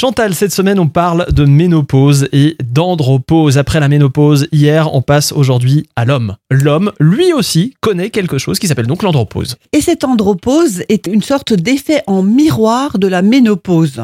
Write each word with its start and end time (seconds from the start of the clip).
Chantal, 0.00 0.32
cette 0.32 0.52
semaine, 0.52 0.78
on 0.78 0.86
parle 0.86 1.26
de 1.32 1.44
ménopause 1.44 2.28
et 2.30 2.56
d'andropause. 2.62 3.58
Après 3.58 3.80
la 3.80 3.88
ménopause, 3.88 4.46
hier, 4.52 4.94
on 4.94 5.02
passe 5.02 5.32
aujourd'hui 5.32 5.88
à 5.96 6.04
l'homme. 6.04 6.36
L'homme, 6.52 6.92
lui 7.00 7.32
aussi, 7.32 7.74
connaît 7.80 8.10
quelque 8.10 8.38
chose 8.38 8.60
qui 8.60 8.68
s'appelle 8.68 8.86
donc 8.86 9.02
l'andropause. 9.02 9.56
Et 9.72 9.80
cette 9.80 10.04
andropause 10.04 10.84
est 10.88 11.08
une 11.08 11.20
sorte 11.20 11.52
d'effet 11.52 12.04
en 12.06 12.22
miroir 12.22 13.00
de 13.00 13.08
la 13.08 13.22
ménopause. 13.22 14.00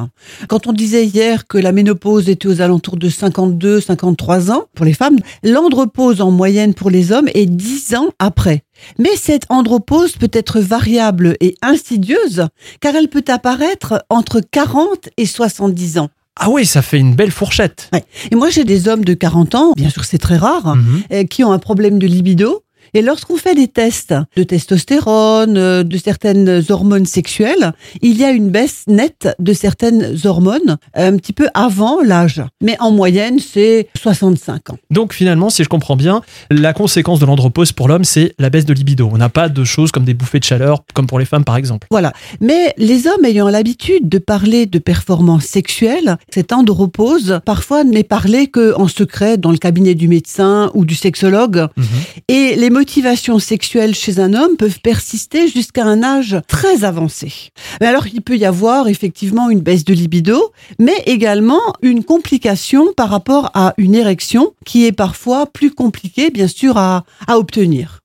Quand 0.49 0.67
on 0.67 0.72
disait 0.72 1.07
hier 1.07 1.46
que 1.46 1.59
la 1.59 1.71
ménopause 1.71 2.29
était 2.29 2.49
aux 2.49 2.61
alentours 2.61 2.97
de 2.97 3.09
52-53 3.09 4.51
ans 4.51 4.65
pour 4.75 4.85
les 4.85 4.95
femmes, 4.95 5.21
l'andropause 5.45 6.21
en 6.21 6.33
moyenne 6.33 6.75
pour 6.75 6.91
les 6.91 7.13
hommes 7.13 7.29
est 7.35 7.47
10 7.47 7.95
ans 7.95 8.09
après. 8.19 8.64
Mais 8.98 9.16
cette 9.16 9.45
andropause 9.48 10.12
peut 10.16 10.30
être 10.32 10.61
variable 10.61 11.36
et 11.41 11.54
insidieuse 11.62 12.46
car 12.80 12.95
elle 12.95 13.09
peut 13.09 13.24
apparaître 13.29 14.04
entre 14.11 14.41
40 14.41 15.09
et 15.16 15.27
70 15.27 15.98
ans. 15.98 16.11
Ah 16.36 16.50
oui, 16.50 16.66
ça 16.66 16.82
fait 16.82 16.98
une 16.98 17.14
belle 17.14 17.30
fourchette. 17.30 17.91
Et 18.30 18.34
moi, 18.34 18.51
j'ai 18.51 18.65
des 18.65 18.88
hommes 18.88 19.05
de 19.05 19.15
40 19.15 19.55
ans, 19.55 19.73
bien 19.77 19.88
sûr 19.91 20.05
c'est 20.05 20.18
très 20.18 20.37
rare, 20.37 20.74
Mhm. 20.77 21.02
euh, 21.12 21.24
qui 21.24 21.45
ont 21.45 21.52
un 21.52 21.60
problème 21.60 21.98
de 22.01 22.06
libido. 22.09 22.62
Et 22.93 23.02
lorsqu'on 23.02 23.37
fait 23.37 23.55
des 23.55 23.69
tests 23.69 24.15
de 24.37 24.43
testostérone, 24.43 25.56
euh, 25.56 25.83
de 25.83 25.97
certaines 25.97 26.62
hormones 26.69 27.07
sexuelles, 27.07 27.73
il 28.02 28.19
y 28.19 28.24
a 28.24 28.30
une 28.30 28.51
baisse 28.51 28.84
nette 28.87 29.29
de 29.38 29.52
certaines 29.52 30.16
hormones 30.24 30.77
euh, 30.97 31.09
un 31.09 31.16
petit 31.16 31.33
peu 31.33 31.48
avant 31.55 32.02
l'âge. 32.02 32.43
Mais 32.62 32.77
en 32.80 32.91
moyenne, 32.91 33.38
c'est 33.38 33.88
65 33.97 34.70
ans. 34.70 34.79
Donc 34.91 35.12
finalement, 35.12 35.51
si 35.51 35.65
je 35.65 35.69
comprends 35.69 35.97
bien, 35.97 36.23
la 36.51 36.73
conséquence 36.73 37.20
de 37.20 37.27
l'andropause 37.27 37.73
pour 37.73 37.88
l'homme, 37.88 38.05
c'est 38.05 38.34
la 38.38 38.51
baisse 38.51 38.65
de 38.65 38.74
libido. 38.74 39.09
On 39.12 39.19
n'a 39.19 39.29
pas 39.29 39.48
de 39.48 39.65
choses 39.65 39.91
comme 39.91 40.05
des 40.05 40.15
bouffées 40.15 40.41
de 40.41 40.45
chaleur, 40.45 40.85
comme 40.95 41.07
pour 41.07 41.19
les 41.19 41.24
femmes 41.24 41.45
par 41.45 41.57
exemple. 41.57 41.87
Voilà. 41.91 42.12
Mais 42.41 42.74
les 42.77 43.07
hommes 43.07 43.24
ayant 43.24 43.48
l'habitude 43.48 44.09
de 44.09 44.19
parler 44.19 44.66
de 44.66 44.79
performance 44.79 45.45
sexuelle, 45.45 46.16
cette 46.30 46.52
andropause 46.52 47.41
parfois 47.45 47.85
n'est 47.85 48.05
parlée 48.05 48.48
que 48.48 48.74
en 48.77 48.88
secret 48.88 49.38
dans 49.38 49.51
le 49.51 49.59
cabinet 49.59 49.95
du 49.95 50.09
médecin 50.09 50.71
ou 50.74 50.85
du 50.85 50.95
sexologue. 50.95 51.66
Mhm. 51.77 51.87
Et 52.29 52.57
les 52.57 52.71
motivations 52.75 53.39
sexuelles 53.39 53.95
chez 53.95 54.19
un 54.19 54.35
homme 54.35 54.57
peuvent 54.57 54.80
persister 54.80 55.47
jusqu'à 55.47 55.85
un 55.85 56.03
âge 56.03 56.37
très 56.49 56.83
avancé. 56.83 57.53
Mais 57.80 57.87
alors, 57.87 58.09
il 58.09 58.21
peut 58.21 58.37
y 58.37 58.45
avoir 58.45 58.89
effectivement 58.89 59.49
une 59.49 59.61
baisse 59.61 59.85
de 59.85 59.95
libido, 59.95 60.53
mais 60.80 60.97
également 61.07 61.63
une 61.83 62.02
complication 62.02 62.93
par 62.97 63.11
rapport 63.11 63.52
à 63.55 63.75
une 63.79 63.95
érection 63.95 64.55
qui 64.67 64.87
est 64.87 64.93
parfois 64.93 65.47
plus 65.47 65.71
compliquée, 65.71 66.31
bien 66.31 66.49
sûr, 66.49 66.77
à, 66.77 67.05
à 67.28 67.39
obtenir. 67.39 68.00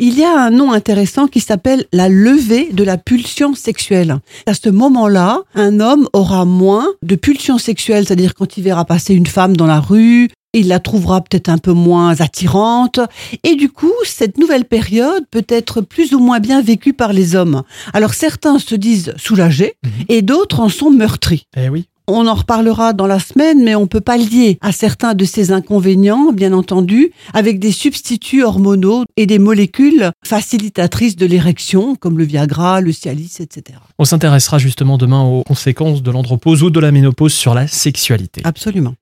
Il 0.00 0.18
y 0.18 0.24
a 0.24 0.36
un 0.36 0.50
nom 0.50 0.72
intéressant 0.72 1.28
qui 1.28 1.38
s'appelle 1.38 1.84
la 1.92 2.08
levée 2.08 2.70
de 2.72 2.82
la 2.82 2.98
pulsion 2.98 3.54
sexuelle. 3.54 4.18
À 4.46 4.54
ce 4.54 4.68
moment-là, 4.68 5.42
un 5.54 5.78
homme 5.78 6.08
aura 6.12 6.44
moins 6.44 6.88
de 7.02 7.14
pulsion 7.14 7.58
sexuelle, 7.58 8.06
c'est-à-dire 8.06 8.34
quand 8.34 8.56
il 8.56 8.64
verra 8.64 8.84
passer 8.84 9.14
une 9.14 9.26
femme 9.26 9.56
dans 9.56 9.66
la 9.66 9.78
rue, 9.78 10.28
il 10.54 10.68
la 10.68 10.80
trouvera 10.80 11.20
peut-être 11.20 11.48
un 11.48 11.58
peu 11.58 11.72
moins 11.72 12.20
attirante. 12.20 13.00
Et 13.44 13.54
du 13.54 13.68
coup, 13.70 13.92
cette 14.04 14.38
nouvelle 14.38 14.64
période 14.64 15.24
peut 15.30 15.44
être 15.48 15.80
plus 15.80 16.14
ou 16.14 16.18
moins 16.20 16.40
bien 16.40 16.62
vécue 16.62 16.92
par 16.92 17.12
les 17.12 17.34
hommes. 17.36 17.62
Alors 17.92 18.14
certains 18.14 18.58
se 18.58 18.74
disent 18.74 19.12
soulagés 19.16 19.74
Mhm. 19.84 19.90
et 20.08 20.22
d'autres 20.22 20.60
en 20.60 20.68
sont 20.68 20.90
meurtris. 20.90 21.46
Eh 21.56 21.68
oui. 21.68 21.86
On 22.10 22.26
en 22.26 22.32
reparlera 22.34 22.94
dans 22.94 23.06
la 23.06 23.18
semaine, 23.20 23.62
mais 23.62 23.74
on 23.74 23.86
peut 23.86 24.00
pas 24.00 24.16
lier 24.16 24.56
à 24.62 24.72
certains 24.72 25.12
de 25.12 25.26
ces 25.26 25.52
inconvénients, 25.52 26.32
bien 26.32 26.54
entendu, 26.54 27.10
avec 27.34 27.58
des 27.58 27.70
substituts 27.70 28.42
hormonaux 28.42 29.04
et 29.18 29.26
des 29.26 29.38
molécules 29.38 30.10
facilitatrices 30.24 31.16
de 31.16 31.26
l'érection, 31.26 31.96
comme 31.96 32.16
le 32.16 32.24
Viagra, 32.24 32.80
le 32.80 32.92
Cialis, 32.92 33.36
etc. 33.40 33.78
On 33.98 34.06
s'intéressera 34.06 34.56
justement 34.56 34.96
demain 34.96 35.22
aux 35.22 35.42
conséquences 35.42 36.02
de 36.02 36.10
l'andropause 36.10 36.62
ou 36.62 36.70
de 36.70 36.80
la 36.80 36.92
ménopause 36.92 37.34
sur 37.34 37.52
la 37.54 37.66
sexualité. 37.66 38.40
Absolument. 38.44 38.94